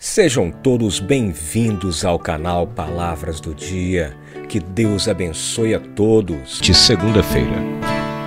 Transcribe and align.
Sejam 0.00 0.52
todos 0.52 1.00
bem-vindos 1.00 2.04
ao 2.04 2.20
canal 2.20 2.68
Palavras 2.68 3.40
do 3.40 3.52
Dia. 3.52 4.16
Que 4.48 4.60
Deus 4.60 5.08
abençoe 5.08 5.74
a 5.74 5.80
todos. 5.80 6.60
De 6.60 6.72
segunda-feira, 6.72 7.56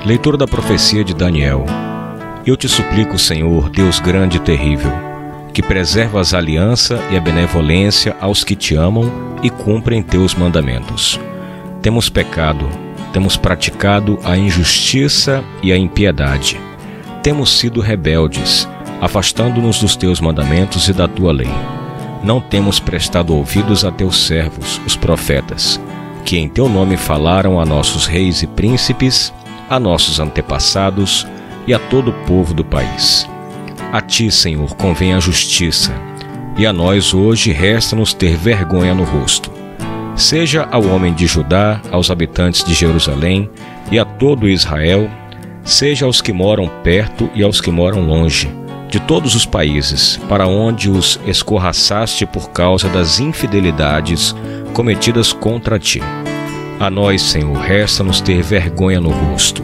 leitura 0.05 0.35
da 0.35 0.45
profecia 0.45 1.01
de 1.01 1.13
Daniel. 1.13 1.63
Eu 2.45 2.57
te 2.57 2.67
suplico, 2.67 3.17
Senhor, 3.17 3.69
Deus 3.69 4.01
grande 4.01 4.35
e 4.35 4.41
terrível, 4.41 4.91
que 5.53 5.63
preservas 5.63 6.33
a 6.33 6.39
aliança 6.39 6.99
e 7.09 7.15
a 7.15 7.21
benevolência 7.21 8.17
aos 8.19 8.43
que 8.43 8.53
te 8.55 8.75
amam 8.75 9.09
e 9.41 9.49
cumprem 9.49 10.03
teus 10.03 10.35
mandamentos. 10.35 11.17
Temos 11.81 12.09
pecado, 12.09 12.67
temos 13.13 13.37
praticado 13.37 14.19
a 14.25 14.35
injustiça 14.35 15.41
e 15.63 15.71
a 15.71 15.77
impiedade. 15.77 16.59
Temos 17.23 17.57
sido 17.57 17.79
rebeldes 17.79 18.67
afastando-nos 19.01 19.79
dos 19.79 19.95
teus 19.95 20.21
mandamentos 20.21 20.87
e 20.87 20.93
da 20.93 21.07
tua 21.07 21.33
lei. 21.33 21.49
Não 22.23 22.39
temos 22.39 22.79
prestado 22.79 23.35
ouvidos 23.35 23.83
a 23.83 23.91
teus 23.91 24.27
servos, 24.27 24.79
os 24.85 24.95
profetas, 24.95 25.81
que 26.23 26.37
em 26.37 26.47
teu 26.47 26.69
nome 26.69 26.95
falaram 26.95 27.59
a 27.59 27.65
nossos 27.65 28.05
reis 28.05 28.43
e 28.43 28.47
príncipes, 28.47 29.33
a 29.67 29.79
nossos 29.79 30.19
antepassados 30.19 31.25
e 31.65 31.73
a 31.73 31.79
todo 31.79 32.11
o 32.11 32.25
povo 32.25 32.53
do 32.53 32.63
país. 32.63 33.27
A 33.91 33.99
ti, 34.01 34.29
Senhor, 34.29 34.75
convém 34.75 35.13
a 35.13 35.19
justiça, 35.19 35.91
e 36.55 36.67
a 36.67 36.71
nós 36.71 37.11
hoje 37.11 37.51
resta-nos 37.51 38.13
ter 38.13 38.37
vergonha 38.37 38.93
no 38.93 39.03
rosto. 39.03 39.51
Seja 40.15 40.67
ao 40.71 40.85
homem 40.85 41.13
de 41.13 41.25
Judá, 41.25 41.81
aos 41.91 42.11
habitantes 42.11 42.63
de 42.63 42.75
Jerusalém 42.75 43.49
e 43.91 43.97
a 43.97 44.05
todo 44.05 44.47
Israel, 44.47 45.09
seja 45.63 46.05
aos 46.05 46.21
que 46.21 46.31
moram 46.31 46.69
perto 46.83 47.29
e 47.33 47.41
aos 47.41 47.59
que 47.59 47.71
moram 47.71 48.01
longe 48.01 48.60
de 48.91 48.99
todos 48.99 49.35
os 49.35 49.45
países, 49.45 50.19
para 50.27 50.45
onde 50.45 50.89
os 50.89 51.17
escorraçaste 51.25 52.25
por 52.25 52.49
causa 52.49 52.89
das 52.89 53.21
infidelidades 53.21 54.35
cometidas 54.73 55.31
contra 55.31 55.79
ti. 55.79 56.01
A 56.77 56.89
nós, 56.89 57.21
Senhor, 57.21 57.55
resta-nos 57.55 58.19
ter 58.19 58.43
vergonha 58.43 58.99
no 58.99 59.09
rosto. 59.09 59.63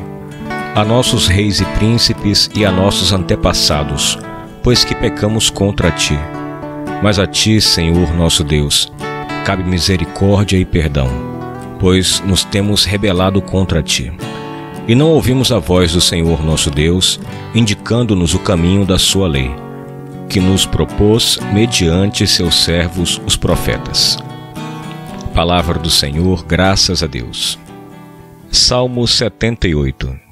A 0.73 0.85
nossos 0.85 1.27
reis 1.27 1.59
e 1.59 1.65
príncipes 1.77 2.49
e 2.55 2.65
a 2.65 2.71
nossos 2.71 3.11
antepassados, 3.11 4.17
pois 4.63 4.85
que 4.85 4.95
pecamos 4.95 5.49
contra 5.49 5.91
ti. 5.91 6.17
Mas 7.03 7.19
a 7.19 7.27
ti, 7.27 7.59
Senhor 7.59 8.15
nosso 8.15 8.45
Deus, 8.45 8.89
cabe 9.43 9.61
misericórdia 9.61 10.57
e 10.57 10.63
perdão, 10.63 11.09
pois 11.79 12.21
nos 12.21 12.45
temos 12.45 12.85
rebelado 12.85 13.41
contra 13.41 13.83
ti 13.83 14.09
e 14.87 14.95
não 14.95 15.09
ouvimos 15.09 15.51
a 15.51 15.59
voz 15.59 15.93
do 15.93 16.01
Senhor 16.01 16.43
nosso 16.43 16.71
Deus, 16.71 17.19
indicando-nos 17.53 18.33
o 18.33 18.39
caminho 18.39 18.85
da 18.85 18.97
sua 18.97 19.27
lei, 19.27 19.51
que 20.29 20.39
nos 20.39 20.65
propôs 20.65 21.37
mediante 21.53 22.25
seus 22.25 22.63
servos, 22.63 23.21
os 23.25 23.35
profetas. 23.35 24.17
Palavra 25.33 25.77
do 25.77 25.89
Senhor, 25.89 26.45
graças 26.45 27.03
a 27.03 27.07
Deus. 27.07 27.59
Salmo 28.49 29.07
78 29.07 30.26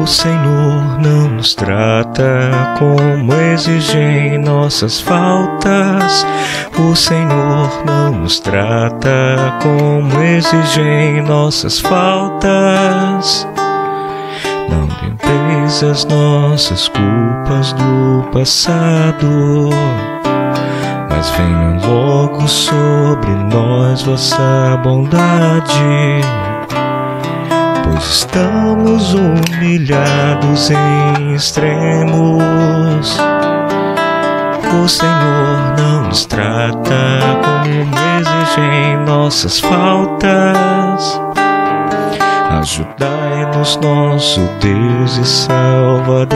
O 0.00 0.06
Senhor 0.06 1.00
não 1.00 1.28
nos 1.28 1.54
trata 1.56 2.76
como 2.78 3.34
exigem 3.34 4.38
nossas 4.38 5.00
faltas. 5.00 6.24
O 6.78 6.94
Senhor 6.94 7.84
não 7.84 8.12
nos 8.12 8.38
trata 8.38 9.58
como 9.60 10.22
exigem 10.22 11.20
nossas 11.22 11.80
faltas. 11.80 13.46
Não 14.70 14.88
lempreis 15.02 15.82
as 15.82 16.04
nossas 16.04 16.88
culpas 16.88 17.72
do 17.72 18.22
passado, 18.32 19.68
mas 21.10 21.28
venha 21.30 21.80
logo 21.84 22.46
sobre 22.46 23.30
nós 23.52 24.02
vossa 24.02 24.80
bondade 24.84 26.47
estamos 28.04 29.14
humilhados 29.14 30.70
em 30.70 31.34
extremos. 31.34 33.18
O 34.82 34.88
Senhor 34.88 35.74
não 35.78 36.08
nos 36.08 36.26
trata 36.26 37.20
como 37.42 37.68
exigem 38.18 38.96
nossas 39.06 39.60
faltas. 39.60 41.20
Ajudai-nos, 42.50 43.76
nosso 43.76 44.40
Deus 44.60 45.16
e 45.16 45.24
Salvador. 45.24 46.28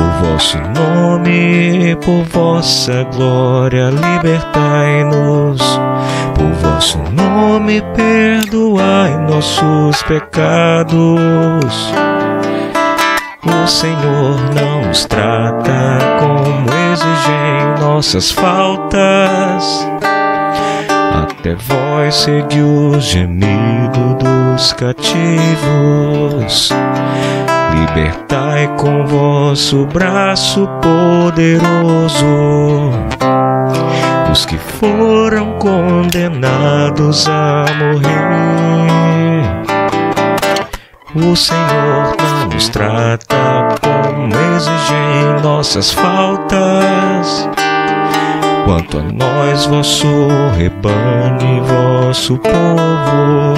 Por 0.00 0.28
vosso 0.30 0.56
nome, 0.58 1.94
por 1.96 2.24
vossa 2.24 3.04
glória, 3.14 3.90
libertai-nos 3.90 5.60
por 6.34 6.50
vosso 6.54 6.98
nome, 7.12 7.82
perdoai 7.94 9.14
nossos 9.28 10.02
pecados. 10.04 10.94
O 13.44 13.66
Senhor 13.66 14.40
não 14.54 14.86
nos 14.88 15.04
trata 15.04 15.98
como 16.18 16.66
exigem 16.92 17.78
nossas 17.78 18.30
faltas. 18.30 19.86
Até 21.12 21.54
vós 21.56 22.14
segui 22.14 22.62
o 22.62 22.98
gemido 22.98 24.16
dos 24.60 24.72
cativos. 24.74 26.68
Libertai 27.72 28.68
com 28.76 29.06
vosso 29.06 29.86
braço 29.86 30.68
poderoso 30.82 32.26
os 34.30 34.44
que 34.44 34.58
foram 34.58 35.54
condenados 35.58 37.26
a 37.26 37.64
morrer. 37.78 38.10
O 41.14 41.34
Senhor 41.34 42.14
não 42.18 42.46
nos 42.50 42.68
trata 42.68 43.68
como 43.80 44.34
exigem 44.56 45.42
nossas 45.42 45.90
faltas. 45.90 47.48
Quanto 48.66 48.98
a 48.98 49.02
nós, 49.02 49.64
vosso 49.66 50.06
rebanho 50.56 51.56
e 51.56 51.60
vosso 51.60 52.36
povo, 52.38 53.54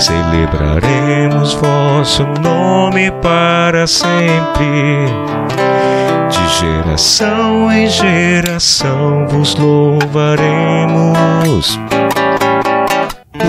celebraremos 0.00 1.54
vosso 1.54 2.26
nome 2.42 3.10
para 3.22 3.86
sempre 3.86 5.06
de 6.30 6.48
geração 6.58 7.70
em 7.70 7.86
geração 7.88 9.26
vos 9.28 9.54
louvaremos. 9.56 10.18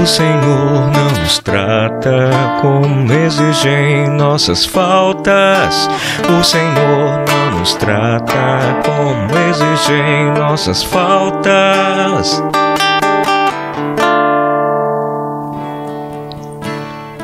O 0.01 0.05
Senhor 0.05 0.89
não 0.91 1.11
nos 1.21 1.39
trata 1.39 2.29
como 2.61 3.11
exigem 3.13 4.09
nossas 4.09 4.65
faltas. 4.65 5.87
O 6.27 6.43
Senhor 6.43 7.23
não 7.27 7.59
nos 7.59 7.75
trata 7.75 8.81
como 8.83 9.29
exigem 9.49 10.33
nossas 10.33 10.83
faltas. 10.83 12.41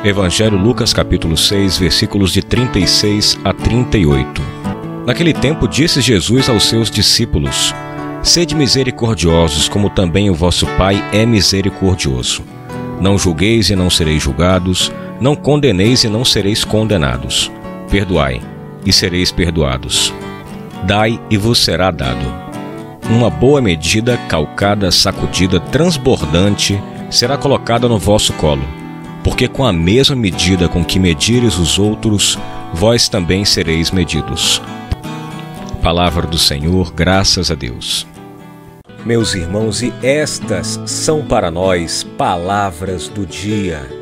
Evangelho 0.07 0.57
Lucas 0.57 0.93
capítulo 0.93 1.35
6, 1.35 1.79
versículos 1.79 2.31
de 2.31 2.41
36 2.41 3.37
a 3.43 3.51
38. 3.51 4.41
Naquele 5.05 5.33
tempo 5.33 5.67
disse 5.67 5.99
Jesus 5.99 6.47
aos 6.47 6.63
seus 6.63 6.89
discípulos: 6.89 7.75
Sede 8.23 8.55
misericordiosos, 8.55 9.67
como 9.67 9.89
também 9.89 10.29
o 10.29 10.33
vosso 10.33 10.65
Pai 10.77 11.03
é 11.11 11.25
misericordioso. 11.25 12.41
Não 13.01 13.17
julgueis 13.17 13.69
e 13.69 13.75
não 13.75 13.89
sereis 13.89 14.23
julgados, 14.23 14.93
não 15.19 15.35
condeneis 15.35 16.05
e 16.05 16.07
não 16.07 16.23
sereis 16.23 16.63
condenados. 16.63 17.51
Perdoai, 17.89 18.41
e 18.85 18.93
sereis 18.93 19.29
perdoados. 19.29 20.13
Dai 20.85 21.19
e 21.29 21.35
vos 21.35 21.59
será 21.59 21.91
dado. 21.91 22.33
Uma 23.09 23.29
boa 23.29 23.61
medida, 23.61 24.15
calcada, 24.29 24.89
sacudida, 24.89 25.59
transbordante, 25.59 26.81
será 27.09 27.37
colocada 27.37 27.89
no 27.89 27.99
vosso 27.99 28.31
colo, 28.33 28.76
porque 29.27 29.45
com 29.45 29.65
a 29.65 29.73
mesma 29.73 30.15
medida 30.15 30.69
com 30.69 30.85
que 30.85 30.97
medires 30.97 31.57
os 31.57 31.77
outros, 31.77 32.39
vós 32.73 33.09
também 33.09 33.43
sereis 33.43 33.91
medidos. 33.91 34.61
Palavra 35.81 36.25
do 36.25 36.37
Senhor, 36.37 36.93
graças 36.93 37.51
a 37.51 37.53
Deus. 37.53 38.07
Meus 39.05 39.35
irmãos, 39.35 39.83
e 39.83 39.93
estas 40.01 40.79
são 40.85 41.25
para 41.25 41.51
nós 41.51 42.03
palavras 42.17 43.09
do 43.09 43.25
dia. 43.25 43.96